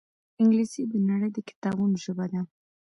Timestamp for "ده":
2.31-2.41